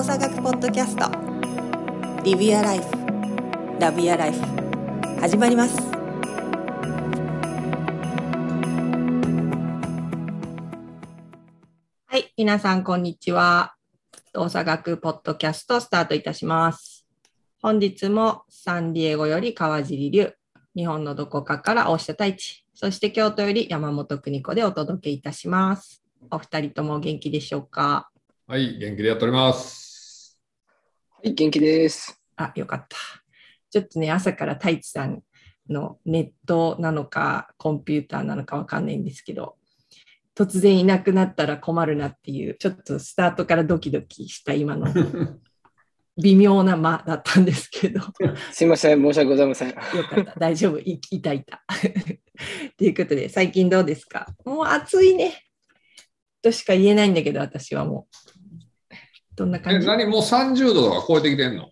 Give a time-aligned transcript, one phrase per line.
[0.00, 1.10] 大阪学ポッドキャスト
[2.24, 2.84] リビアライフ
[3.78, 4.40] ラビアライフ
[5.20, 5.76] 始まります。
[12.06, 13.74] はい皆さんこんにちは。
[14.32, 17.04] 大阪学ポッドキャストスタートいたします。
[17.60, 20.32] 本日もサンディエゴより川尻流
[20.74, 26.02] 日本のどこかから大下太一そして京都より山本邦子でお届けいたします。
[26.30, 28.08] お二人とも元気でしょうか？
[28.46, 29.89] はい、元気でやっております。
[31.22, 32.18] はい、元気です。
[32.36, 32.96] あ、よかった。
[33.70, 35.20] ちょっとね、朝から太一さん
[35.68, 39.56] のネットなのか、コンピューターなのかわかんないんですけど、
[40.34, 44.86] 突然いなくなったら困るなっていう、ちょっとスタートからドキドキした今の
[46.16, 49.72] 微妙な間だったんですけど、よすいません、申し訳ございません。
[49.74, 49.82] か
[50.22, 51.62] った、大丈夫、いいたいた。
[52.78, 54.26] ということで、最近どうですか？
[54.46, 55.44] もう暑いね。
[56.40, 58.29] としか言えないんだけど、私はもう。
[59.40, 59.86] どんなえ、感じ？
[59.86, 60.04] 何？
[60.04, 61.70] もう30度とか超えてきてんの？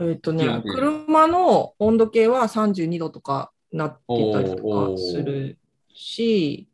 [0.00, 5.58] えっとね、うん車の温度計は32度とかなってたりとかする
[5.94, 6.68] し、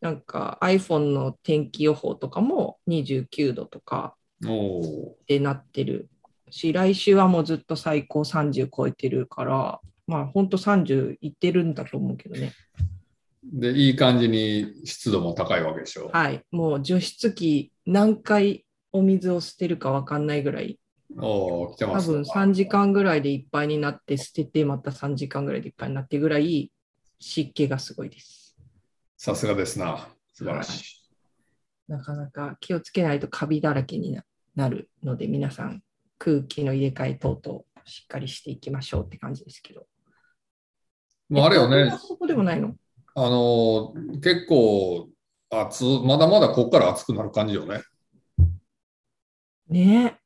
[0.00, 6.08] なんか iPhone の天気予報とかも29度とかおおでなってる
[6.50, 12.52] し、来週はもうずっと最高30超えてるから、まあ本当30いってるんだと思うけどね。
[13.56, 13.60] ー。
[13.60, 16.10] で、いい感じに湿度も高いわけでしょ？
[16.12, 18.65] はい、もう除湿機何回
[18.98, 20.78] お水を捨てるかわかんないぐらい
[21.18, 22.10] おお、来て多ます。
[22.10, 26.70] 分3時間ぐらいでいっぱいになって捨ててまた3時間ぐらいでいっぱいになってぐらい
[27.18, 28.56] 湿気がすごいです。
[29.16, 30.08] さすがですな。
[30.32, 30.80] 素晴らし
[31.88, 31.92] い。
[31.92, 35.82] なかなか気をつけないとカビだらけにななるので皆さん
[36.18, 39.86] 空気の入れ替え等々しっかりしていきましょうって感じですけど。
[41.28, 42.74] もうあれよね、そこでもないの？
[43.14, 45.08] あのー結構
[45.50, 47.82] 暑、まだまだここから暑くなる感じよね。
[49.68, 50.20] ねえ。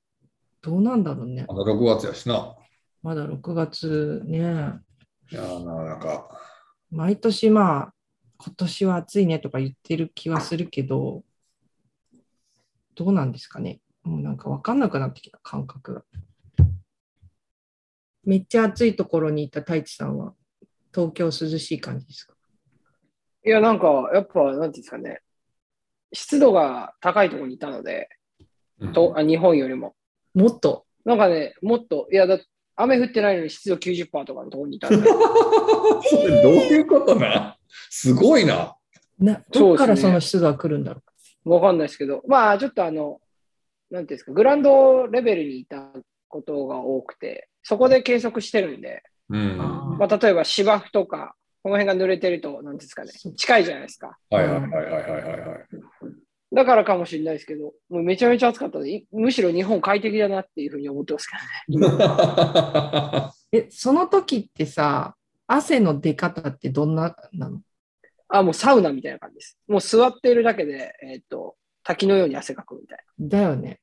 [0.62, 1.46] どうなんだろうね。
[1.48, 2.54] まだ6月やしな。
[3.02, 4.38] まだ6月ね。
[4.38, 6.28] いやーな、なんか、
[6.90, 7.94] 毎年まあ
[8.38, 11.24] 今年は暑いねとか言ってる気はするけど、
[12.94, 13.80] どうなんですかね。
[14.02, 16.04] もうなんか分かんなくなってきた感覚が。
[18.24, 20.34] めっちゃ暑いところにいた太一さんは
[20.94, 22.34] 東京涼しい感じですか？
[23.46, 25.22] いや、なんか、やっぱ、なんていうんですかね、
[26.12, 28.19] 湿度が高いところにいたので、うん
[28.92, 29.94] とあ日本よりも。
[30.34, 30.84] もっと。
[31.04, 32.38] なんかね、もっと、いや、だ
[32.76, 35.00] 雨降ってないのに湿度90%とかのところにいた それ
[36.42, 37.56] どういうことな？
[37.90, 38.76] すごいな。
[39.18, 41.02] などっからその湿度が来るんだろ
[41.44, 43.20] わかんないですけど、まあ、ちょっとあの、
[43.90, 45.90] なんていうんですか、グラウンドレベルにいた
[46.28, 49.56] ことが多くて、そこで計測してるんで、うん。
[49.60, 54.16] あまあ、例えば芝生とか、この辺が濡れてると、なんていうんですかね、近いじゃないですか。
[54.30, 55.66] はいはいはいはいはいはいはい。
[56.60, 61.36] だからかもしれないですけど、もうめちゃめちゃ暑かったので、いむしろ日本快適だなっていうふうに思ってますけ
[61.72, 61.86] どね。
[63.52, 65.16] う え、その時ってさ、
[65.46, 67.62] 汗の出方ってどんななの？
[68.28, 69.58] あ、もうサウナみたいな感じです。
[69.66, 73.80] もう座ってるだけで、えっ、と、滝のように汗かくみたいだよね。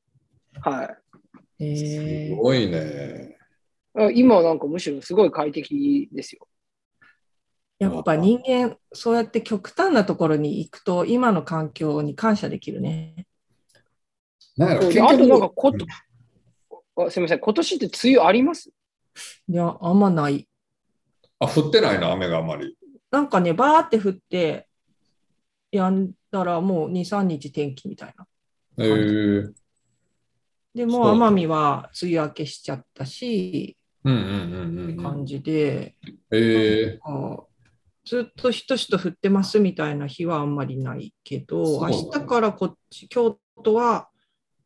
[0.63, 0.71] な。
[0.71, 0.97] はい。
[1.59, 3.37] えー、すごいね。
[3.95, 6.47] あ今はなんかむしろすごい快適ですよ。
[7.79, 13.27] やっぱ人間、そうやって極端なところに行くと、今の環境に感謝できるね。
[14.55, 15.85] なあとなんかこと、
[16.95, 18.71] あすみません、今年って梅雨あります？
[19.47, 20.47] いや、あんまない。
[21.39, 22.75] あ、降ってないの、雨があんまり。
[23.11, 24.67] なんかね、バーって降って、
[25.71, 28.27] やんだらもう2、3日天気みたいな。
[28.79, 29.53] えー、
[30.73, 35.03] でも奄美は梅雨明けしちゃったし、うんうんうんうんうん。
[35.03, 35.95] 感じで、
[36.31, 37.43] えあ
[38.07, 44.07] ずっとしとしと降ってますみたいな日はあんまりないけど、明日からこっち、京都は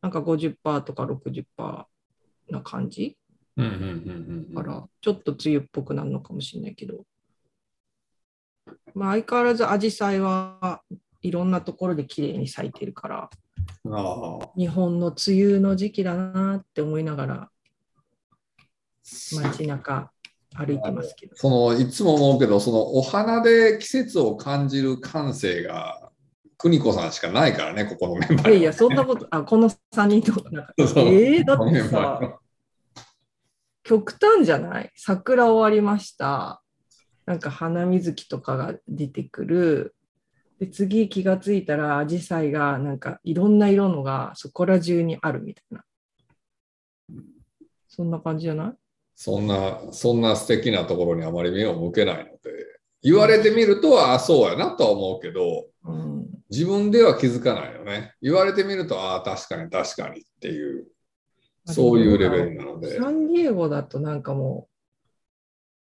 [0.00, 1.44] なんか50%とか60%
[2.50, 3.18] な感じ？
[3.56, 4.54] ー、うんうんうんうん。
[4.54, 7.04] から、ちょっと梅雨っぽくなるのかもしれないけど、
[8.94, 10.82] まあ、相変わらずアジサイは
[11.20, 13.30] いろんなところで綺麗に咲いてるから。
[14.56, 17.50] 日本の梅雨の時期だなって思いながら
[19.32, 20.10] 街中
[20.56, 21.36] 歩いてますけど。
[21.36, 26.10] そのいつも思うけど、そのお花で季節を感じる感性が
[26.58, 28.50] 邦子さんしかないからね、ここのメンバーに。
[28.50, 32.38] いやいや、そんなこと、 あ、この3人となんか、 そうえー、だってさ、
[33.82, 34.90] 極端じゃない？
[34.94, 36.62] 桜終わりました。
[37.26, 39.94] なんか花水木とかが出てくる。
[40.60, 45.84] で次気がついたら、アジサイがなんかいろんな色のがそこら中にあるみたいな。
[47.88, 48.72] そんな感じじゃない？
[49.24, 52.40] そんな、そんな素敵なところにあまり目を向けないので、
[53.04, 58.16] 言われてみると、ああ、そうやなとは思うけど、うん、自分では気づかないよね。
[58.20, 60.88] 言われてみると、ああ、確かに確かにっていう。
[61.66, 62.98] そういうレベルなので。
[62.98, 64.66] サンディエゴだとなんかも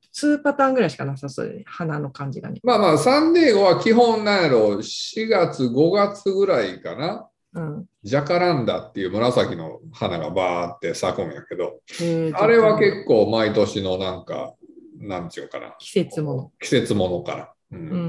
[0.04, 2.60] う、2パターンぐらいしかなさそうで、ね、花の感じがね。
[2.62, 7.28] まあまあ、サンディエゴは基本なんやろ、4月、5月ぐらいかな。
[7.56, 14.56] うん、ジャカランダっていう紫の花がバーって咲くんやけど、へーあれは結構毎年のなんか、
[14.98, 17.54] なんていうかな、季節も季節ものから。
[17.72, 17.92] うの。
[17.92, 18.00] うー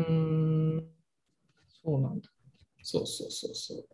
[0.81, 0.87] ん、
[1.83, 2.31] そうなんだ。
[2.83, 3.85] そうそうそうそう。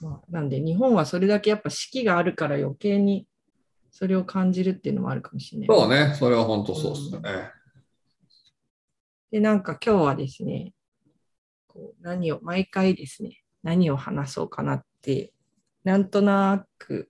[0.00, 3.26] まあ、なんで日本はそれだけやっぱ四季があるから余計に
[3.90, 5.78] それを感じるっていうのもあるかもしれない。
[5.78, 7.50] そうね、それは本当そうっすよね。
[9.30, 10.72] で、なんか今日はですね、
[11.66, 15.32] こう何を、毎回ですね、何を話そうかなっって、
[15.82, 17.08] なんとなく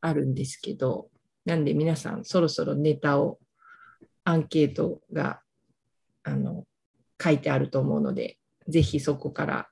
[0.00, 1.08] あるんですけど、
[1.44, 3.38] なんで皆さんそろそろネタを、
[4.24, 5.40] アンケートが、
[6.24, 6.64] あの、
[7.22, 9.68] 書いてあると思うので、ぜひそこから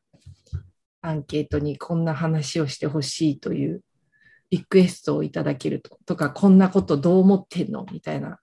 [1.01, 3.83] アンケートにこんな話をしてほしいという
[4.51, 7.87] リクエストをいただけると、とか、こんなことどう思ってんの？
[7.91, 8.39] みたいな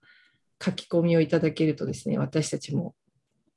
[0.64, 2.96] 書き込みをいただけるとですね、私たちも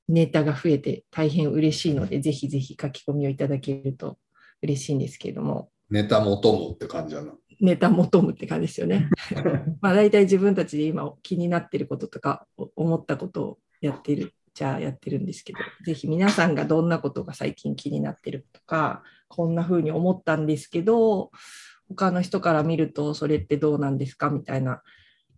[0.08, 4.18] ネタが増えて大変嬉しいので、ぜひぜひ書き込みをいただけると
[4.62, 7.32] 嬉しいんですけれども、ネタ求むって感じやな。
[7.60, 9.08] ネタ求むって感じですよね。
[9.80, 21.30] まあ大体自分たちで今気になってることとかお思ったことをやってる、じゃあやってるんですけど、ぜひ皆さんがどんなことが最近気になってるとか、こんな風に思ったんですけど、
[21.88, 24.82] 他の人から見るとそれってどうなんですかみたいな、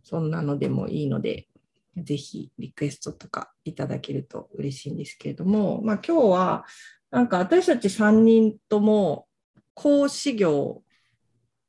[0.03, 1.49] そんなのでもいいので、
[1.97, 6.65] ぜひリクエストとかいただけると嬉しいんですけれども、まあ今日は
[7.15, 9.29] なんか私たち3人とも
[9.73, 10.83] 講師業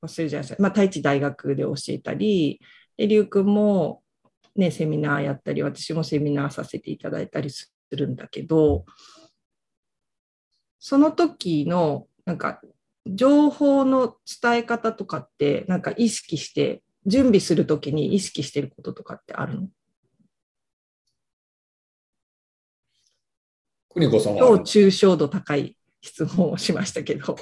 [0.01, 0.63] をするじゃないですか。
[0.63, 2.59] まあ太一大学で教えたり、
[2.97, 4.01] で、りゅうくんも
[4.56, 8.86] ね、セミナーやったり、私もセミナーさせていただいたりするんだけど、
[10.80, 12.62] その時のなんか
[13.06, 19.68] 情報の伝え方とかって、なんか意識して、準備するときに意識してることとかってあるの？
[23.95, 24.59] 邦子さん超は。
[24.59, 27.36] 抽象度高い質問をしましたけど。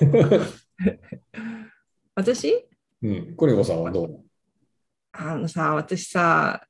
[2.16, 2.68] 私？
[3.02, 4.24] うん、邦子さんはどう？
[5.12, 6.66] あのさ、私さ、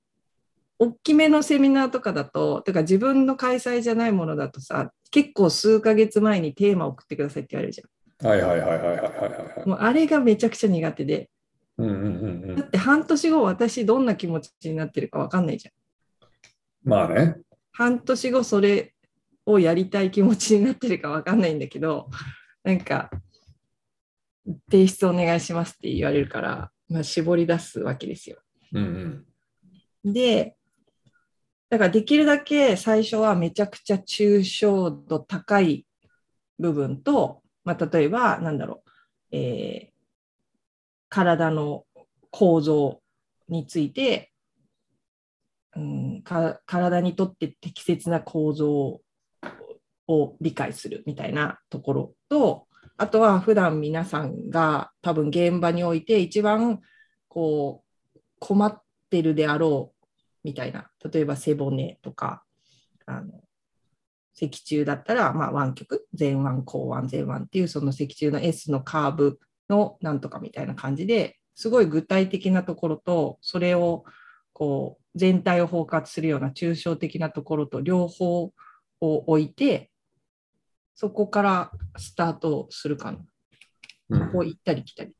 [0.80, 7.83] 大きめのセミナーとかだと、てか自分の開催じゃないものだとさ、結構数ヶ月前にテーマを送ってくださいって言われるじゃ
[8.27, 9.69] はいはいはいはいはいはいはいん。。
[9.69, 11.30] もうあれがめちゃくちゃ苦手で、
[11.77, 12.07] うんうんうんう
[12.53, 12.56] ん。
[12.56, 15.74] だって半年後私どんな気持ちになってるかわかんないじゃん。
[16.89, 17.35] まあね。
[17.71, 18.93] 半年後それ
[19.45, 22.10] をやりたい気持ちになってるかわかんないんだけど、
[22.63, 23.10] なんか、
[24.69, 28.38] 提出お願いしますって言われるから、まあ、絞り出すわけですよ。
[28.74, 29.25] うん
[30.04, 30.13] うん。
[30.13, 30.56] で、
[31.69, 35.86] だからできるだけ最初はめちゃくちゃ抽象度高い
[36.60, 39.94] 部分と、まあ、例えば、なんだろう、えー
[41.13, 41.86] 体の
[42.31, 43.00] 構造
[43.48, 44.31] について、
[45.75, 49.00] うん、か体にとって適切な構造
[50.08, 52.68] を理解するみたいなところと、
[52.98, 56.80] あとは普段皆さんが多分現場において一番
[57.28, 57.84] こ
[58.16, 60.08] う困ってるであろう
[60.44, 62.44] みたいな、例えば背骨とか、
[63.06, 63.42] あの
[64.36, 74.04] 脊柱だったら、まあ、湾曲、前腕、後腕、前腕っていうその脊柱の S のカーブのなんとかみたいな感じですごい具体的なところと、それを
[74.52, 78.52] こう全体を包括するような抽象的なところと両方を
[79.02, 79.92] 置いて、
[80.95, 83.18] そこからスタートするかな。
[84.09, 85.16] うんこう行ったり来たり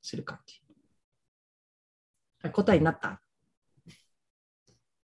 [0.00, 0.62] する感じ。
[2.50, 3.20] 答えになった？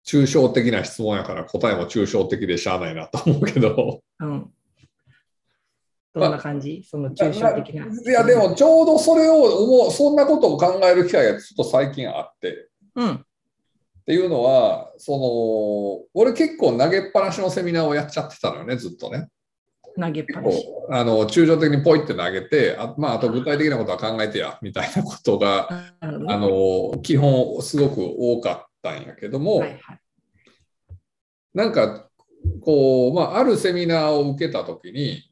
[0.04, 4.02] 抽象的な質問やから答えも抽象的でしゃあないなと思うけど。
[4.18, 4.50] うん。
[6.12, 6.84] どんな感じ？
[6.84, 7.86] その抽象的な。
[7.86, 12.68] いや、でもちょうどそれを思う、そんなことを考える機会がちょっと最近あって。
[12.96, 13.14] うん。
[13.14, 13.22] っ
[14.04, 19.28] ていうのは、その、俺結構投げっぱなしのセミナーをやっちゃってたのよね、ずっとね。
[19.98, 20.64] 投げっぱなし。
[20.90, 30.00] あの抽象的にポイって投げて、あ,、まあ、あと具体的なことは考えてや、みたいなことが、あの、基本すごく多かったんやけども、はいはい。
[31.54, 32.08] なんか、
[32.62, 35.30] こう、まあ、あるセミナーを受けたときに、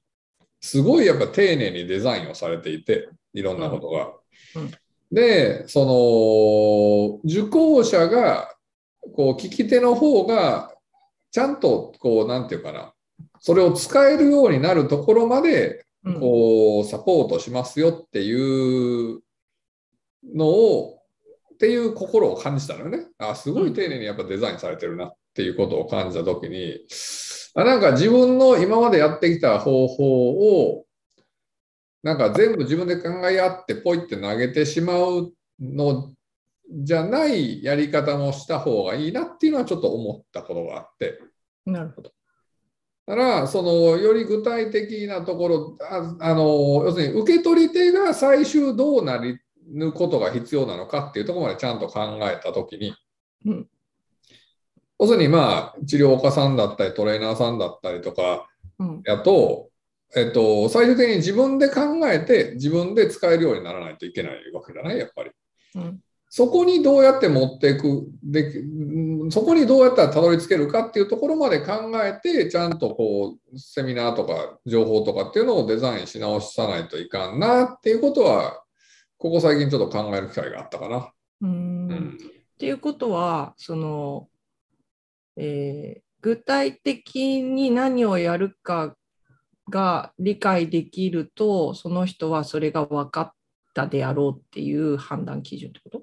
[0.61, 4.13] すごいやっぱ丁寧にデザインをされていて、いろんなことが。
[4.57, 4.71] うんうん
[5.11, 8.55] で、その、受講者が、
[9.15, 10.75] こう、聞き手の方が、
[11.31, 12.93] ちゃんと、こう、なんていうかな、
[13.41, 19.21] それを使えるようになるところまで、うんこう、サポートしますよっていう
[20.35, 20.99] のを、
[21.55, 23.07] っていう心を感じたのよね。
[23.19, 26.79] あ、すごい丁寧にやっぱデザインされてるなっていうことを感じたときに、
[27.55, 30.85] あなんか自分の今までやってきた方法を、
[32.03, 36.13] なんか全部自分で考え合ってポイって投げてしまうの
[36.71, 41.19] じゃないやり方もした方がいいなっていうのはちょっと思ったことがあって。
[41.67, 42.13] なるほど。
[43.09, 46.45] だから、そのより具体的なところ、ああの
[46.85, 52.95] 要するに受け取り手が最終どうなりぬことが必要なのかっていうところまでちゃんと考えたときに、
[53.47, 53.67] うん
[55.01, 58.49] 要するにまあ治療家さんだったりトレーナーさんだったりとか
[58.79, 59.03] うん。
[59.05, 59.69] やと、
[60.17, 65.31] えっと、最終的に自分で考えて自分で使えるようにならないといけないわけじゃないやっぱり。
[65.77, 66.01] うん。
[66.31, 68.63] そこにどうやって持っていくで
[69.31, 78.63] そこにどうやったらたどり着けるかっていうところまで考えて、ちゃんとこう、セミナーとか情報とかっていうのをデザインし直さないといかんなっていうことは、
[79.17, 81.13] ここ最近ちょっと考える機会があったかな。
[81.43, 81.47] う。
[81.47, 82.19] うんん。
[82.19, 84.29] っていうことは、その、
[85.37, 88.97] えー具体的に何をやるか
[89.71, 93.33] が理解できると、その人はそれが分かっ
[93.73, 95.98] たであろうっていう判断基準ってこと？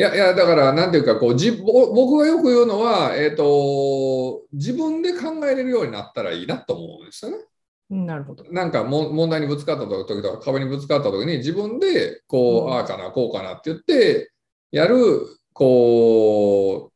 [0.00, 7.44] いやいや、だから、なんていうか、こう、じぼ僕がよく言うのは、えっ、と、自分で考えれるようになったらいいなと思うんですよね。
[7.90, 8.44] なるほど。
[8.50, 14.32] なんかも問題にぶつかった時とか壁にぶつかった時に自分でこう、うんああかなこうかなって言って
[14.70, 16.92] やるこ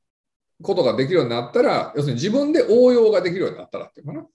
[0.61, 4.29] うことができるようになったら要するに自分で応用ができるようになったらっていうかなっ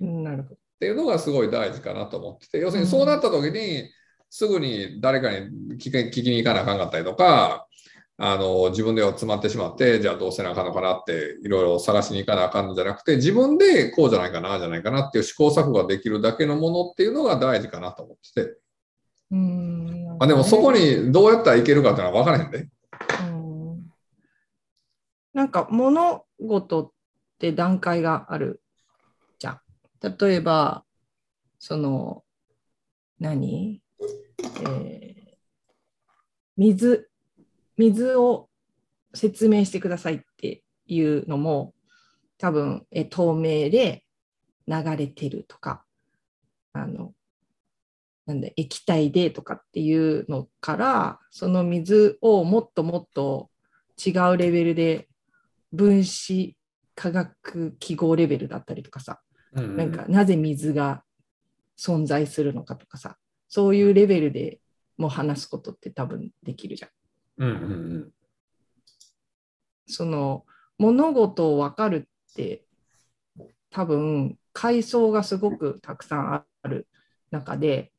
[0.00, 0.56] なるほど。
[0.80, 3.88] ていうのがすごい大事かなと思ってて要するにそうなった時に
[4.28, 7.68] すぐに誰かに聞き聞きに行かなあかんかったりとか
[8.24, 18.56] あの自分では詰まってしまってじゃあどうせなあかんのかなっていろいろ探しに行かなあかんのじゃなくて自分でこうじゃないかなじゃないかなっていう試行錯誤ができるだけのものっていうのが大事かなと思ってて、
[19.32, 20.04] うーん。
[20.18, 22.68] まあ、でもそこにどうやったらいけるかっていうのは分からへんで。
[23.26, 23.92] うん
[25.34, 26.90] なんか物事っ
[27.40, 28.62] て段階がある
[29.40, 29.60] じゃん。
[30.00, 30.84] 例えば、
[31.58, 32.22] その、
[33.18, 33.82] 何、
[34.68, 35.12] えー
[36.56, 37.10] 水、
[37.90, 38.48] 水を
[39.14, 41.74] 説明してくださいっていうのも、
[42.38, 44.04] 多分、え透明で
[44.66, 45.84] 流れてるとか、
[46.72, 47.12] あの、
[48.26, 53.50] なんだ液体でとかっていうのからその水をもっともっと
[53.98, 55.08] 違うレベルで
[55.72, 56.56] 分子
[56.94, 59.20] 化学記号レベルだったりとかさ、
[59.52, 61.02] なんかなぜ水が
[61.76, 63.16] 存在するのかとかさ
[63.48, 64.60] そういうレベルで
[64.96, 66.90] もう話すことって多分できるじゃん。
[67.38, 67.56] うんうんう
[67.98, 68.12] ん。
[69.86, 70.44] その
[70.78, 72.64] 物事を分かるって
[73.70, 76.86] 多分階層がすごくたくさんある
[77.30, 77.92] 中で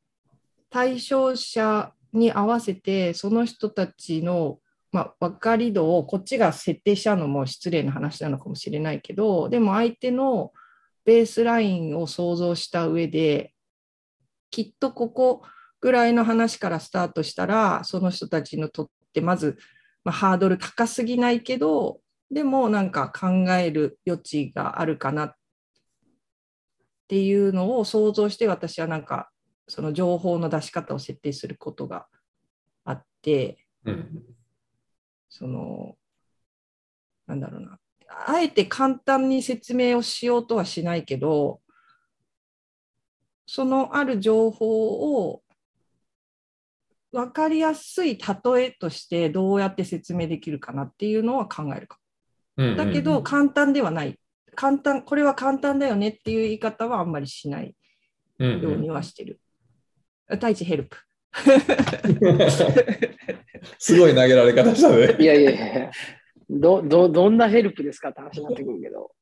[0.70, 4.58] 対象者に合わせてその人たちの、
[4.92, 10.52] まあ、分かり度をこっちが設定しちゃうのも失礼な話なのかもしれないけどでも相手の
[11.04, 13.52] ベースラインを想像した上で
[14.50, 15.42] きっとここ
[15.80, 19.56] ぐらいの話からスタートしたらその人たちにとってまず
[20.04, 25.34] まあ、ハードル高すぎないけど、でもなんか考える余地があるかなっ
[27.08, 29.30] ていうのを想像して私はなんか
[29.68, 32.06] その情報の出し方を設定することが
[32.84, 34.22] あって、うん
[35.30, 35.96] その、
[37.26, 37.78] なんだろうな。
[38.26, 41.60] あえて簡単に説明をしようとはしないけど、
[43.46, 45.42] そのある情報を
[47.14, 51.98] 分かりやすい例えとしてどうやって説明できるかなっていうのは考えるか
[52.56, 52.76] うんも。
[52.76, 54.18] だけど簡単ではない。
[54.56, 57.74] 簡単、これは簡単だよねっていう言い方はあんまりしない
[58.40, 59.40] うんようにはしてる。
[60.28, 60.96] 太一ヘルプ。
[63.78, 65.16] すごい投げられ方したね。
[65.20, 65.90] いやいやいや
[66.50, 69.12] ど、ど、どんなヘルプですかって話になってくるけど。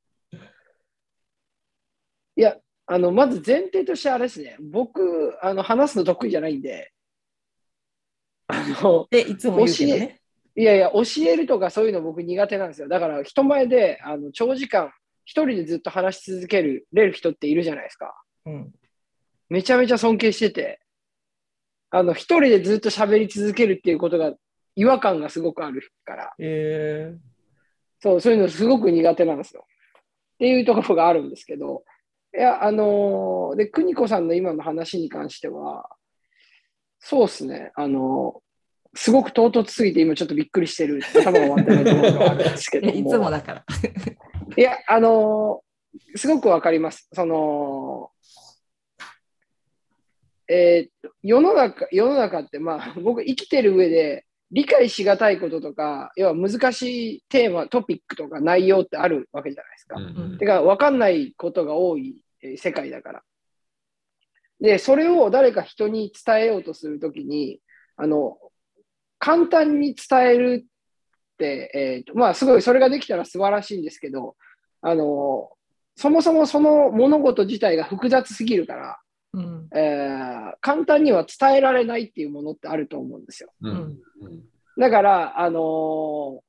[2.36, 2.56] いや、
[2.86, 4.56] あの、まず前提としてあれですね。
[4.60, 6.91] 僕、あの、話すの得意じゃないんで、
[8.48, 10.20] あの、で、いつも言うけどね。
[10.54, 12.88] いやいや、教えるとかそういうの僕苦手なんですよ。
[12.88, 14.92] だから人前であの長時間
[15.24, 18.14] 一人でずっと話し続けるれる人っているじゃないですか。
[18.44, 18.72] うん。
[19.48, 20.80] めちゃめちゃ尊敬してて、
[21.90, 24.32] あの一人でずっと喋り続けるっていうことが
[24.76, 27.14] 違和感がすごくあるから、え
[28.00, 29.64] そう、そういうのすごく苦手なんですよ。
[30.34, 31.84] っていうところがあるんですけど、
[32.36, 35.88] いや、あのーで、邦子さんの今の話に関しては、
[37.04, 38.42] そうですね、あのー
[38.94, 42.92] すごく唐突すぎて今ちょっとびっくりしてる、頭が終わってないところがあるんですけども。
[42.94, 43.64] いつもだから。
[44.54, 47.08] いや、あのーすごくわかります。
[47.12, 48.10] その、
[50.46, 59.98] えー世の中、世の中って、まあ、僕生きてる上で理解しがたいこととか、要は難しいテーマ、トピックとか内容ってあるわけじゃないですか。
[59.98, 63.22] うんてか、わかんないことが多い、えー世界だから。
[64.62, 67.60] で、それを誰か人に伝えようとするときに、
[67.96, 68.38] あの、
[69.18, 74.36] 簡単に伝えるって、えーとまあ、すごいそれができたら素晴らしいんですけど、
[74.80, 75.50] あの
[75.94, 78.98] そもそもその物事自体が複雑すぎるから、
[79.34, 79.68] うん。
[79.74, 83.50] えー簡単には伝えられないっていうものってあると思うんですよ。
[83.62, 83.72] うん。
[83.72, 84.44] うん。
[84.78, 86.40] だから、あのー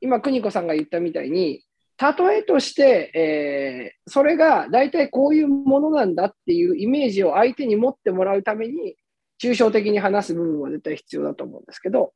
[0.00, 1.62] 今、邦子さんが言ったみたいに、
[2.00, 8.96] 例えとして、えーそれが大体こういうものなんだっていうイメージを相手に持ってもらうために、
[9.42, 12.12] 抽象的に話す部分は絶対必要だと思うんですけど、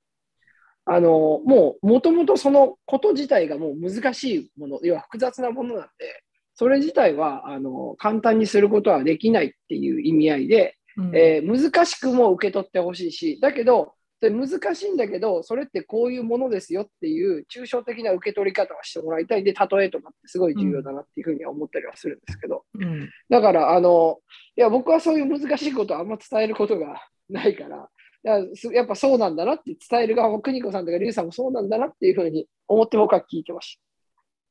[0.84, 1.12] あのー
[1.48, 6.22] もう、もともとそのこと自体がもう難しいもの、要は複雑なものなんで、
[6.54, 11.16] それ自体は、あのー簡単にすることはできないっていう意味合いで、うん。
[11.16, 19.42] えー難しくも受け取ってほしいし、だけど、それ難しいんだけど、それってこういうものですよっていう抽象的な受け取り方をしてもらいたい。
[19.42, 23.10] んで、例えとかってすごい重要だなっていうふうには思ったりはするんですけど、うん。
[23.28, 24.18] だから、あの、
[24.56, 27.88] いや、僕はそういう難しいことをあんま伝えることがないから、
[28.24, 33.78] いやっぱそうなんだなって伝える側も、邦子さんとか龍さんもそうなんだなっていうふうに思って僕は聞いてまし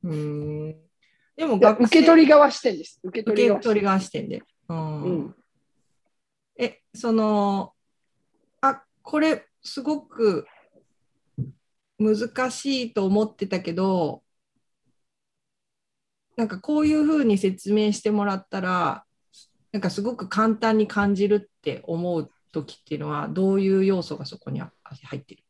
[0.03, 0.75] うん。
[1.36, 3.00] でも受け取り側視点です。
[3.03, 3.72] 受け取り側視点。
[3.72, 4.43] 受け取り側視点で。
[4.69, 5.03] うん。
[5.03, 5.36] うん。
[6.57, 7.74] え、その、
[8.62, 10.48] あ、これすごく
[11.98, 14.24] 難しいと思ってたけど、
[16.38, 19.05] なんかこういうふうに説明してもらったら、
[19.72, 25.43] なんかすごく簡単に感じるって思う時っていうのは、どういう要素がそこにあ入ってる？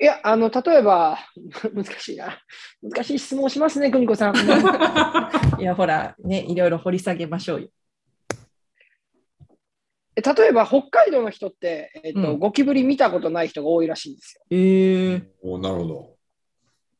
[0.00, 1.18] いや、あの、例えば、
[1.74, 2.38] 難しいな。
[2.80, 4.36] 難しい質問しますね、邦子さん。
[5.60, 7.68] いや、ほら、ね、いろいろ掘り下げましょうよ。
[10.18, 14.42] え例えば北海道の人って、えっとうんゴキブリ見たことない人が多いらしいんですよ。
[14.50, 16.18] ええおなるほど。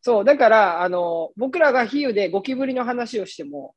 [0.03, 3.75] そう、だから、あの、僕らが比喩でゴキブリの話をしても、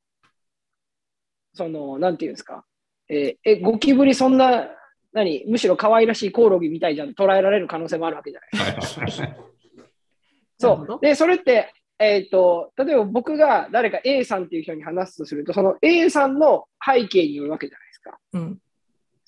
[1.54, 2.64] その、なんていうんですか、
[3.10, 4.70] えーえ、ゴキブリそんな、
[5.14, 9.02] 何、むしろ可愛らしいコオロギみたいじゃん捉えられる可能性もあるわけじゃないですか。
[9.02, 9.30] はいはいはい。
[9.30, 11.00] なるほどそう。
[11.02, 18.20] で、それって、えっ、と、例えば僕が誰か A さんっていう人に話すとすると、その A さんの背景によるわけじゃないですか。
[18.34, 18.60] うん。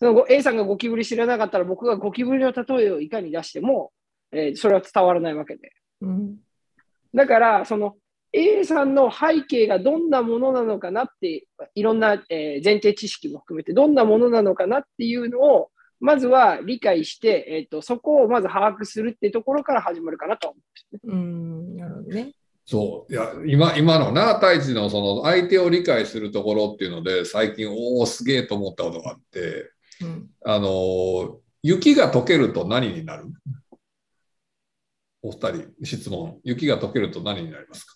[0.03, 3.91] その A さんがゴキブリ知らなかったら、僕がゴキブリの例えをいかに出しても、
[4.31, 5.71] えーそれは伝わらないわけで。
[6.01, 6.37] うん。
[7.13, 7.95] だから、その
[8.33, 20.57] A さんの背景がどんなものなのかなって、いろんな、えー前提知識も含めて、どんなものなのかなっていうのを、まずは理解して、えーと、そこをまず把握するっていうところから始まるかなと思
[21.05, 21.77] うん。
[21.77, 22.33] なるほどね。
[22.65, 29.72] そういや今今のな太一のその相手を理解するところっていうので最近おおすげえと思ったことがあって
[30.03, 30.29] うん。
[30.45, 33.25] あの雪が溶けると何になる？
[35.21, 36.39] お二人質問。
[36.43, 37.95] 雪が溶けると何になりますか？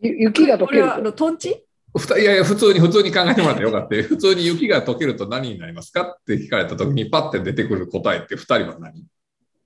[0.00, 1.64] ゆ雪が溶これはあけるとのトンチ？
[1.96, 6.02] ふたいやいや普通に普通に考えてもらってよかった 普通に雪が溶けると何になりますか？
[6.02, 9.04] って聞かれた時にパッて出てくる答えって二人は何？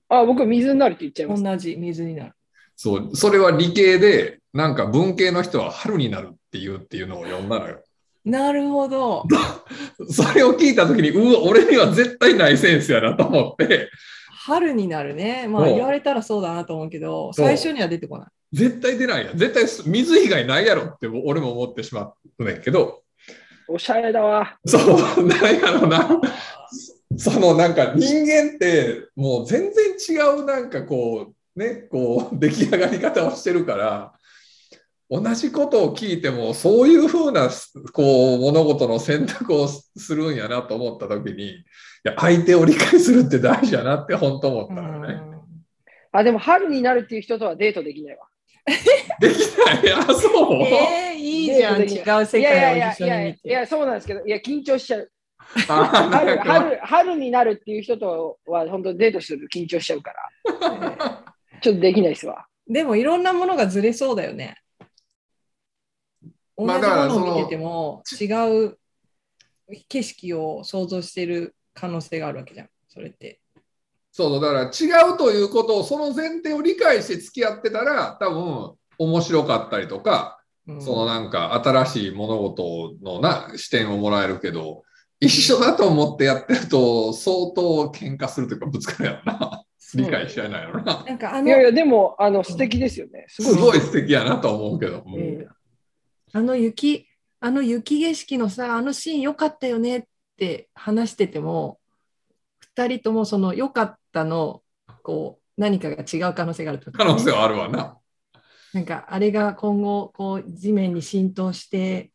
[0.09, 1.43] あ、僕、水になるって言っちゃいます。
[1.43, 2.33] 同じ水になる。
[2.75, 3.15] そう。
[3.15, 7.83] それは理系でなんか文系の人は春になるっていうっていうのを読んだのよ。
[8.25, 9.25] なるほど。
[10.09, 13.89] それを聞いたときに、うわ、俺には絶対ないセンスやなと思って、
[14.45, 15.47] 春になるね。
[15.47, 18.27] まあ言われたらそうだなと思うけど、最初には出てこない。
[18.51, 19.37] 絶対出ないやん。
[19.37, 23.03] 絶対水以外ないやろって俺も思ってしまうねんけど、
[23.67, 24.57] おしゃれだわ。
[24.65, 24.79] そ
[25.21, 26.19] う、なんやろな。
[27.17, 34.13] そのなんか人間ってもう全然違うなんかこう、ね、こう出来上がり方をしてるから、
[35.09, 37.49] 同じことを聞いてもそういうふうな
[37.93, 41.63] こう物事の選択をするんやなと思った時にい
[42.03, 45.21] や相手を理解するって大事やなって本当思ったのよね。
[46.11, 48.27] あ、でも春になるっていう人とはデートできないわ。
[49.19, 49.93] できない？
[49.93, 51.81] あそう、えー、いいじゃん。
[51.81, 53.65] 違う世いやい界をやい一緒に見やいやいや、て。
[53.67, 55.11] そうなんですけど、いや、緊張しちゃう。
[55.67, 61.23] あ春春春になるっていう人とは本当デートすると緊張しちゃうから、
[61.61, 62.45] ちょっとできないですわ。
[62.67, 64.57] でもいろんなものがずれそうだよね。
[66.59, 68.25] 同じもまあだからのを見てても違
[68.65, 68.77] う
[69.87, 72.69] 景色を想像してる可能性があるわけじゃん。
[72.89, 73.39] それって。
[74.11, 80.35] そうだから違うということをその前提を理解して付き合ってたら多分面白かったりとか、
[80.67, 84.83] うんそのなんか新しい物事のな視点をもらえるけど
[85.19, 89.63] 一緒だと思ってやってると相当喧嘩するというかぶつかるやろな
[89.95, 93.25] 理解し合えないやろななんかあのいやいや、でも、あの、素敵ですよね。
[93.27, 93.71] すすごい。
[93.71, 95.47] ごい素敵やなと思うけど、うんうん
[96.33, 97.07] あの雪、
[97.39, 100.03] あの雪景色のさ、あのシーン良かったよねっ
[100.37, 101.79] て話してても、
[102.75, 104.61] 2人ともその良かったの、
[105.03, 107.97] こう、何かが違う可能性があると可能性はあるわな。
[108.73, 112.11] なんかあれが今後こう地面に浸透して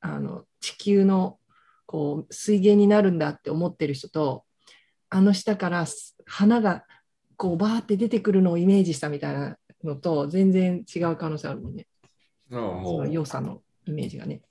[0.00, 1.38] あの地球の
[1.84, 4.44] こう水源になるんだって思ってる人と
[5.10, 5.84] あの下から
[6.24, 6.84] 花が
[7.36, 11.86] こうバーって出てくるのをイメージしたみたいなのと全然違う可能性あるもんね。
[12.50, 13.12] うんもう。
[13.12, 14.42] 良さのイメージがね。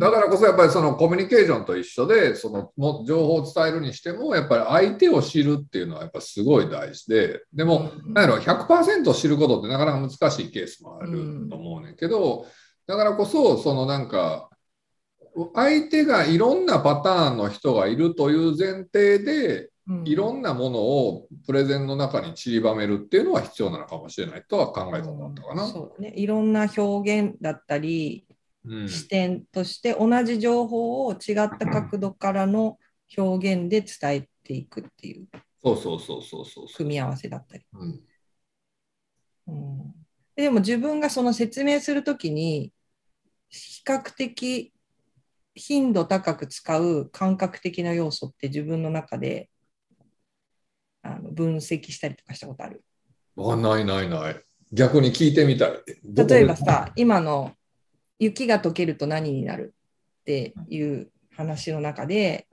[0.00, 12.46] だからこそやっぱりそのコミュニケーションと一緒でそのも情報を伝えるにしてもやっぱり相手を知るっていうのはやっぱすごい大事ででもうんなんやろ100%知ることってなかなか難しいケースもあると思うねんけど
[12.86, 14.50] だからこそそのなんか
[15.54, 19.67] 相手がいろんなパターンの人がいるという前提でうん
[20.04, 25.66] いろんなものをプレゼンの中に散りばめるっていうのは必要なのかもしれないとは考えたんだったかな。
[25.66, 28.24] そうね、いろんな表現だったり、
[28.64, 31.16] うん視点として同じ情報を違っ
[31.58, 32.76] た角度からの
[33.16, 35.26] 表現で伝えていくっていう
[35.62, 36.76] そうそうそうそうそうそう。
[36.76, 37.64] 組み合わせだったり。
[37.72, 38.00] うん
[39.46, 39.94] うん
[40.36, 42.72] でも自分がその説明するときに
[43.48, 44.72] 比較的
[45.56, 49.50] 頻度高く使う感覚的な要素って自分の中で
[51.16, 52.82] あの分析したりとかしたことある？
[53.36, 54.36] あないないない。
[54.72, 55.72] 逆に聞いてみたい。
[56.04, 57.52] 例えばさ、今の
[58.18, 59.74] 雪が溶けると何になる
[60.20, 62.46] っていう話の中で、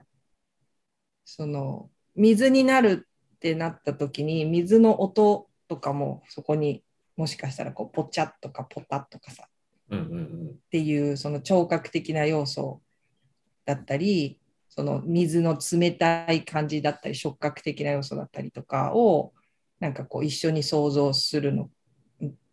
[1.24, 6.82] その水になるってなった時に水の音とかもそこに
[7.16, 9.48] もしかしたらこうポチャッとかポタッとかさ
[9.90, 12.80] うんうんっていうその聴覚的な要素
[13.64, 14.38] だったり
[14.76, 19.32] その水の冷たい感じだったり触覚的な要素だったりとかを
[19.80, 21.70] なんかこう一緒に想像するの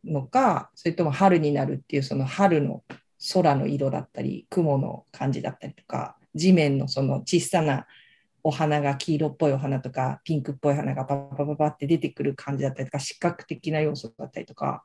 [0.06, 2.84] のかそれとも春になるっていうその春の
[3.34, 7.88] 空の色だったり雲の感じだったりとか地面のその小さな
[8.44, 14.84] お花が黄色っぽいお花とかピンクっぽい花がパパパパパって出てくる感じだったりとか視覚的な要素だったりとか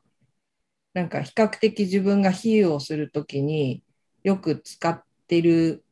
[0.95, 3.83] なんか比較的自分が比喩をするときに
[4.23, 5.85] よく使ってる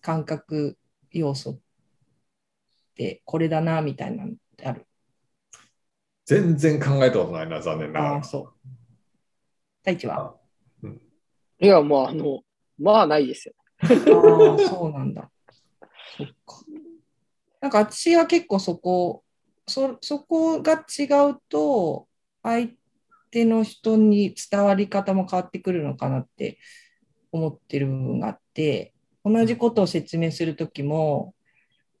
[0.00, 0.76] 感覚
[1.10, 1.58] 要素っ
[2.94, 4.86] てこれだなみたいなのってある？
[6.26, 8.22] 全然考えたことないな、残念ながらああ、。
[8.22, 8.68] そう。
[9.78, 10.36] 太一は？
[11.62, 12.40] いや、もうあの、
[12.78, 13.54] まあないですよ。
[13.82, 13.88] ああ、
[14.58, 15.30] そうなんだ。
[16.16, 16.64] そっか。
[17.60, 19.24] なんか私は結構そこ、
[19.66, 22.08] そそこが違うと、
[22.42, 22.70] 相
[23.30, 26.58] 手の人に伝わり方も変わってくるのかなって
[27.32, 31.34] 思ってる部分があって、同じことを説明するときも、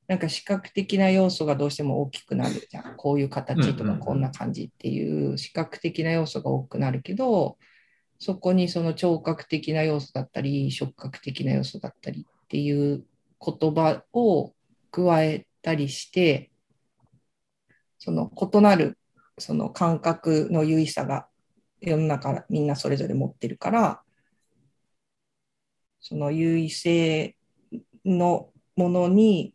[0.08, 2.96] なんか視覚的な要素がどうしても大きくなるじゃん。
[2.96, 7.58] こういう形とかこんな感じっていう視覚的な要素が多くなるけど、
[8.18, 13.04] そこにその聴覚的な要素だったり、触覚的な要素だったりっていう
[13.40, 14.52] 言葉を
[14.90, 16.50] 加えたりして、
[17.98, 18.98] その異なる
[19.38, 21.28] その感覚の優位さが
[21.80, 24.02] 世の中みんなそれぞれ持ってるから、
[26.00, 27.36] その優位性
[28.04, 29.54] のものに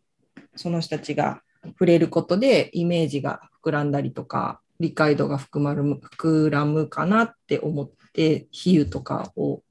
[0.55, 9.63] その人たちが触れることでイメージが膨らんだりとか理解度が膨まる膨らむかなって思って比喩とかを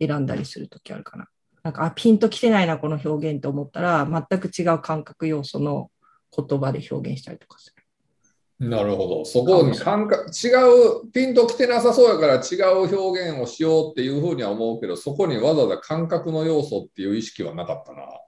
[0.00, 1.28] 選んだりするときあるかな。
[1.62, 5.90] なんかあピンときてないなこの表現と思ったら全く違う感覚要素の
[6.34, 7.79] 言葉で表現したりとかする。
[8.60, 9.24] なるほど。
[9.24, 10.52] そこに感覚、違
[11.06, 18.20] う、ピンときてなさそうやから違う表現をしようっていうふうには思うけど、そこにわざわざ感覚の要素っていう意識はなかったな。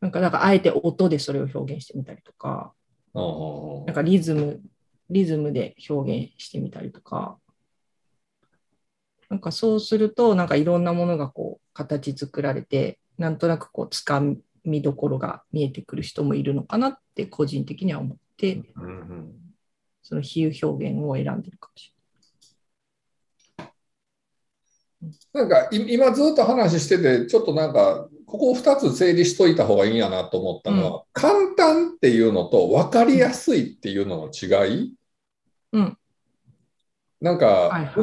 [0.00, 2.72] なんか、なんかあえて音でそれを表現してみたりとか、
[3.12, 4.62] なんかリズム、
[5.10, 7.38] リズムで表現してみたりとか、
[9.28, 19.36] なんかそうすると、なんかいろんなものがこう形作られて、なんとなくこうつかみどころが見えてくる人もいるのかなって個人的には思って、うんうん
[20.02, 21.94] その比喩表現を選んでるかもし
[25.32, 34.94] なんかい今ずっと話してて、ちょっとなんか、ここを2つ整理しといた方がいいんやなと思ったのは、簡単っていうのと分かりやすいっていうのの違い？
[35.72, 35.98] うん。
[37.20, 37.94] なんか、はいはい。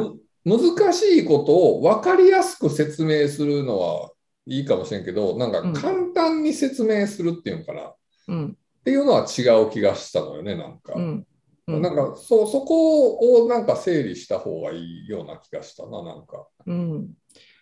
[0.44, 4.12] む難しいことを分かりやすく説明するのは
[4.48, 7.94] いいかもしれんけど、なんかうん簡単に説明するっていうのかな。
[8.28, 10.94] うん、ていうのは違う気がしたのよね、なんか。
[10.94, 11.26] うん、
[11.66, 16.46] うんなんかそそこをなんか整理した方がいいような気がしたな、なんか。
[16.66, 17.10] うん。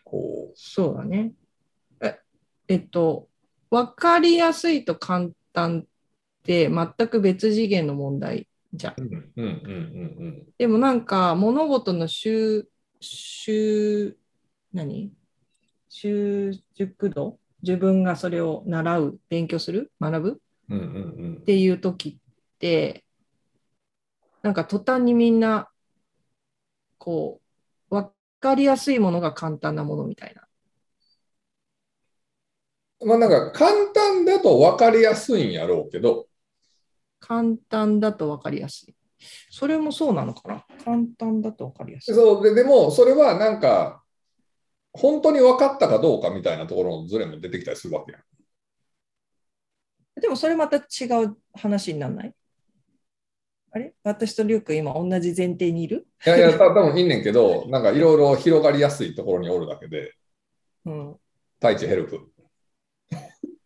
[0.05, 1.33] こそうだね。
[2.01, 2.19] え
[2.69, 3.29] えっと、
[3.71, 5.85] 分かりやすいと簡単っ
[6.45, 9.03] て全く別次元の問題じゃん。
[9.03, 9.09] う。
[9.09, 12.69] うんうんうんうんでもなんか物事の習、
[13.01, 14.17] 習、
[14.73, 15.13] 何？
[15.89, 17.39] 習熟度？
[17.63, 20.41] 自分がそれを習う、勉強する、学ぶ？
[20.71, 20.79] うん。
[20.79, 23.05] うんうんっていう時って、
[24.43, 25.69] なんか途端にみんな、
[26.99, 27.41] こ
[27.91, 30.43] う、分かりやすいものが簡単なものみたいな。
[33.07, 36.27] まあなんか簡単だと分かりやすいんやろうけど、
[37.21, 38.95] 簡単だと分かりやすい。
[39.51, 40.65] それもそうなのかな？
[40.85, 42.15] 簡単だと分かりやすい。
[42.15, 44.03] そうででもそれはなんか
[44.97, 48.23] 本当に分かったかどうかみたいなところのズレも出てきたりするわけやん。
[50.21, 50.81] でもそれまた違
[51.25, 52.35] う話にならない？
[53.73, 53.95] あれ？
[54.03, 56.07] 私とリュウ君今同じ前提にいる？
[56.25, 60.15] いやいや、た多分いいねんけど、なんかいろいろ広がりやすいところにおるだけで、
[60.87, 61.17] うん。
[61.61, 62.21] 太一ヘルプ。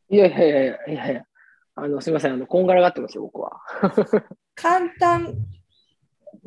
[0.09, 1.25] いやいやいやいやいやいや、
[1.77, 3.61] あの、すみません、あの、こんがらがってますよ、僕は。
[4.57, 5.37] 簡単、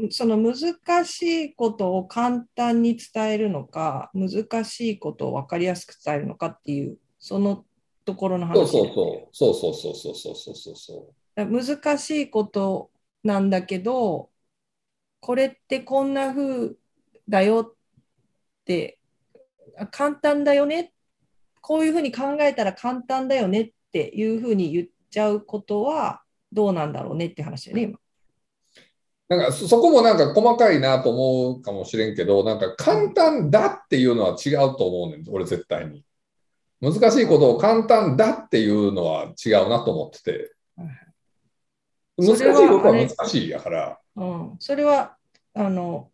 [0.09, 7.65] その難しいことを簡単に伝えるのか、難しいことを分かりやすく伝えるのかっていう、その
[8.05, 8.55] ところの話。
[8.55, 9.53] そうそうそう。
[9.53, 12.91] そうそうそうそうそうそうそだから難しいこと
[13.23, 14.29] なんだけど、
[15.19, 16.75] これってこんな風
[17.29, 17.75] だよっ
[18.65, 18.99] て、
[19.77, 20.93] あ簡単だよね、
[21.61, 27.99] こういうふうに考えたら簡単だよねっていうふうに言っちゃうことはどうなんだろうねって話だよね、今。
[29.35, 29.37] う。
[29.37, 36.03] なんかそそこもなんか細かいなと思うかもしれんけど、なんか簡単だっていうのは違うと思うねん、俺絶対に。
[36.81, 40.55] 難しいことを簡単だっていうのは違うなと思ってて。
[42.17, 43.99] 難しいことは難しいやから。
[44.15, 45.15] うん、それは
[45.53, 46.11] あの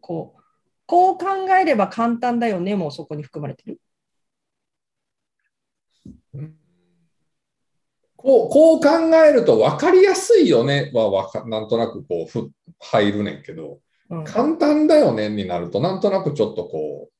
[0.00, 0.42] こう
[0.86, 1.26] こう考
[1.60, 3.80] えれば簡単だよねもうそこに含まれてる。
[8.18, 8.88] こうこう考
[9.24, 12.50] えると分かりやすいよねはわかなんとなくこうふ
[12.80, 13.78] 入るねんけど、
[14.10, 17.12] うん、簡単だよねになるとなんとなくちょっとこう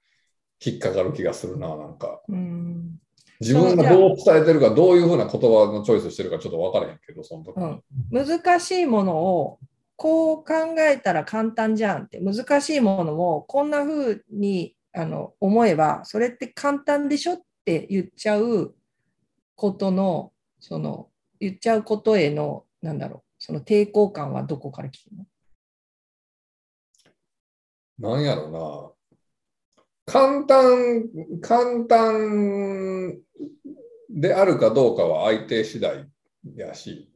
[0.65, 2.21] 引っかかる気がするな、なんか。
[2.29, 2.99] うん
[3.41, 7.65] 自分がどう伝えてるか、どういうふうな言葉のチョイスしてるかちょっと分からへんけど、その時に。
[7.65, 9.61] うん、難しいものを
[9.95, 18.75] こう考えたら簡単じゃんって難しいものをこんな風にあの思えばそれって簡単でしょって言っちゃう
[19.55, 25.27] ことのその言っちゃうことへのなんだろうその抵抗感はどこから来てるの？
[27.99, 28.93] なんやろな。
[30.07, 31.05] 簡単、
[31.43, 33.19] 簡単
[34.09, 36.09] であるかどうかは相手次第
[36.55, 37.13] やし。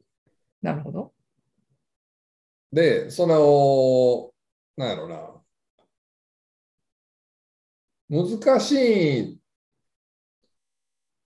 [0.60, 1.12] なるほど。
[2.72, 4.30] で、その、
[4.76, 5.42] なんやろな。
[8.10, 9.41] 難しい、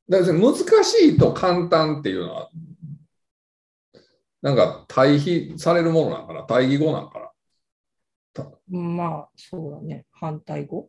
[0.08, 2.50] だから難しいと簡単っていうのは、
[4.42, 7.26] なんか対比されるものなんかな、対義語なんかな？
[8.68, 10.88] まあそうだね反対語？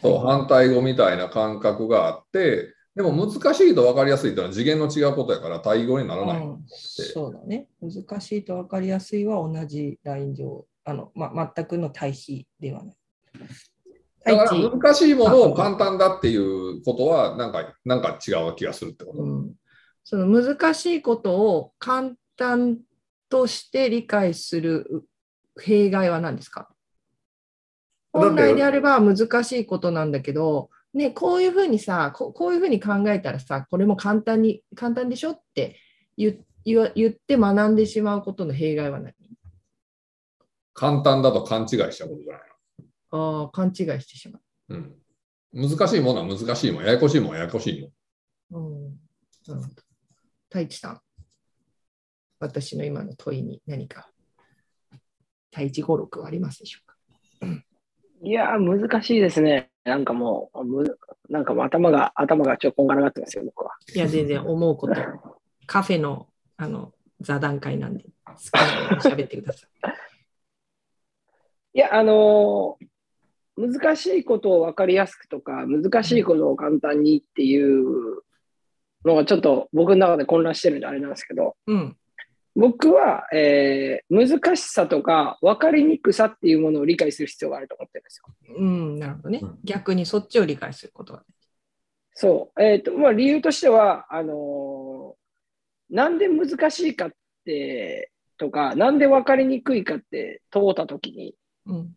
[0.00, 6.36] そう反対語みたいな感覚があって、でも難しいと分かりやすいというのは次元の違うことやから対義語にならない。
[6.38, 7.68] うん、そうだね。
[7.80, 12.96] 難しいと分かりやすいは同じライン上、あのま、全くの対比ではない。
[14.24, 19.22] だから難しいものを簡単だっていうことはなんかなんか違う気がするってこと。
[19.22, 19.54] うん、
[20.04, 22.78] その難しいことを簡単
[23.28, 25.04] として理解する
[25.60, 26.68] 弊害は何ですか？
[28.12, 35.76] 本来であれば難しいことなんだけど、ね、こういうふうにさこ、こういうふうに考えたらさ、これも簡単に、簡単でしょって
[36.16, 39.14] 言って学んでしまうことの弊害は何？
[40.74, 42.44] 簡単だと勘違いしちゃうことじゃないあ
[43.10, 44.74] あ、勘違いしてしまう。
[44.74, 44.78] の。
[44.78, 44.94] うん。
[45.52, 47.90] 難しいものは難しいもん、ややこしいもんはややこしいもん。
[48.50, 49.00] うん、
[49.46, 49.82] なるほど。
[50.50, 51.00] 太一さん、
[52.38, 54.10] 私の今の問いに何か
[55.50, 56.96] 太一語録はありますでしょうか？
[58.22, 59.70] いやー、難しいですね。
[59.84, 60.98] なんかもう、む
[61.30, 63.72] なんかもう頭が、頭がちょっとこんがらがってますよ、僕は。
[63.94, 64.94] いや、全然思うこと。
[65.66, 69.70] カフェのあの座談会なんで、好きなように喋ってください。
[71.74, 72.86] いや、あのー
[73.58, 78.22] 難しいことを分かりやすくとか、難しいことを簡単にっていう
[79.04, 81.96] のがちょっと僕の中で混乱してるんであれなんですけど、うん。
[82.54, 88.56] 僕は、えー難しさとか分かりにくさっていうものを理解する必要があると思ってるんですよ。
[88.58, 89.58] うん、なるほどねうん。
[89.64, 91.22] 逆にそっちを理解することが。
[92.14, 92.62] そう。
[92.62, 95.18] えっ、と、まあ理由としては、あのー
[95.90, 97.10] なんで難しいかっ
[97.46, 101.34] て、とか、なんで分かりにくいかって問うたときに、
[101.66, 101.96] うん。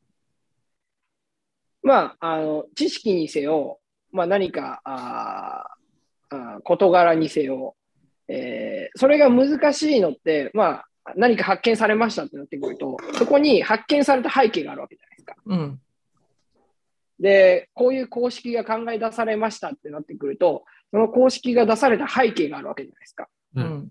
[1.92, 3.82] まあ、あの、知識にせよ、
[4.14, 7.76] まあ何か、あーあー事柄にせよ、
[8.30, 15.36] えーそれが難しいのって、まあ、何か発見されましたってなってくると、そこに発見された背景があるわけじゃないですか。
[15.46, 15.82] うん。
[17.20, 23.28] で、こういう公式が考え出されましたってなってくると、その公式が出された背景があるわけじゃないですか。
[23.56, 23.62] う。
[23.62, 23.90] うん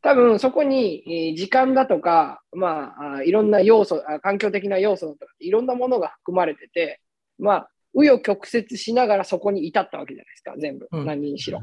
[0.00, 7.00] 多分そこに、えー時間だとか、まあ、あいろんな要素あ、環境的な要素だとか、いろんなものが含まれてて、
[7.38, 11.06] まあ、紆余曲折しながらそこに至ったわけじゃないですか、全部、うん。
[11.06, 11.60] 何にしろ。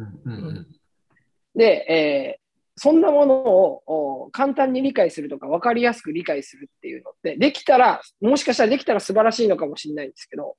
[1.55, 2.45] で、えー
[2.77, 3.83] そんなものを
[4.25, 10.57] お簡単に理解するとか分かりやすく理解するっていうのって、できたら、もしかしたらできたら素晴らしいのかもしれないんですけど、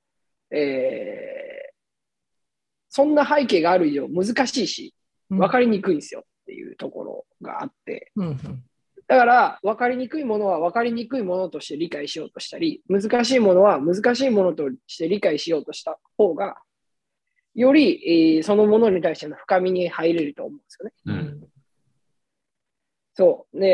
[0.49, 1.77] えー
[2.89, 4.95] そんな背景がある以上難しいし、
[5.29, 8.63] 分かりにくいんですよっていうところがあって、うんうん
[9.07, 16.57] だから分かりにくいものは分かりにくいものとして理解しようとしたり、難しいものは難しいものとして理解しようとした方が、
[17.55, 20.93] より、えーそのものに対しての深みに入れると思うんですよね。
[21.05, 21.47] ううんん
[23.17, 23.59] そう。
[23.59, 23.65] で、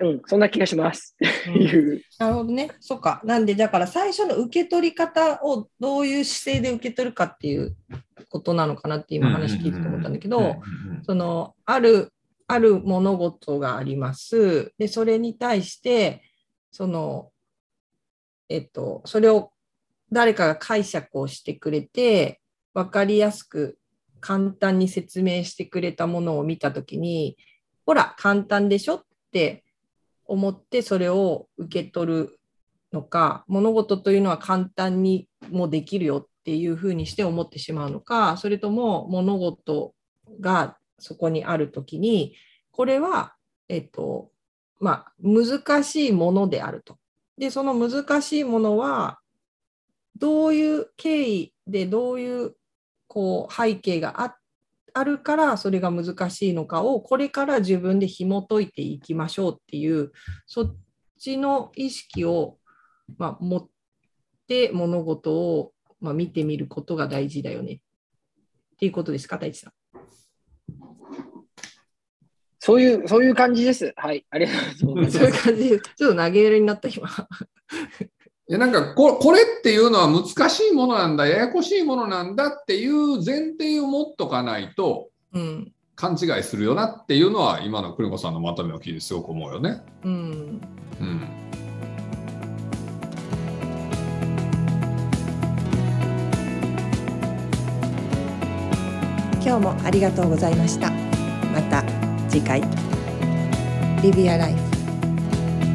[0.00, 1.14] えーうん、そんな気がします。
[1.20, 2.00] う。
[2.18, 2.70] なるほどね。
[2.80, 3.20] そっか。
[3.24, 7.76] なんで、だから最初の受け取り方をどういう姿勢で受け取るかっていう
[8.30, 10.62] ことなのかなって今話聞いてて思ったんだけど、
[11.02, 12.10] その、ある、
[12.50, 14.72] ある物事があります。
[14.78, 16.22] で、それに対して、
[16.70, 17.30] その、
[18.48, 19.52] えっと、それを
[20.10, 22.40] 誰かが解釈をしてくれて、
[22.74, 23.78] 分かりやすく
[24.20, 27.36] 簡単に説明してくれたものを見たときに、
[27.86, 29.64] ほら、簡単でしょって
[30.24, 32.40] 思ってそれを受け取る
[32.92, 39.94] のか、物事というのは簡単にもできるよっていうふうにして思ってしまうのか、それとも物事
[40.40, 42.34] がそこにあるときに、
[42.70, 43.34] これは、
[43.68, 44.30] えっと、
[44.78, 46.96] まあ、難しいものであると。
[47.36, 49.18] で、その難しいものは、
[50.16, 52.54] どういう経緯でどういう
[53.08, 54.36] こう背景があ
[54.92, 60.12] あるからそれが難しいのかをこれから自分で紐解いていきましょうっていう
[60.46, 60.76] そっ
[61.18, 62.58] ちの意識を、
[63.18, 63.68] まあ、持っ
[64.48, 67.78] て物事を、まあ、見てみることが大事だよねっ
[68.78, 69.72] ていうことですか大地さん。
[72.70, 73.92] そういう、そういう感じです。
[73.96, 74.24] はい。
[74.30, 75.18] ありがとうございます。
[75.18, 77.08] そういう感じでちょっと投げやりになった今。
[78.48, 89.82] いやなんかここれっていうのは難しいものなんだややこしいものなんだっていう前提を持っとかないとうん勘違いするよなっていうのは今の栗子さんのまとめを聞いてすごく思うよね。
[90.04, 90.60] うん
[91.00, 91.28] うん
[99.44, 100.90] 今日もありがとうございました。
[101.52, 102.60] また次回。
[104.02, 104.54] Live your life.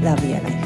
[0.02, 0.65] Love your life.